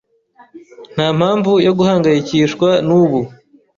Ntampamvu 0.93 1.51
yo 1.65 1.71
guhangayikishwa 1.79 2.69
nubu. 2.87 3.19